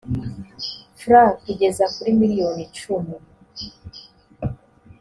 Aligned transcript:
frw 0.99 1.11
kugeza 1.43 1.83
kuri 1.93 2.09
miliyoni 2.19 2.61
icumi 2.67 3.15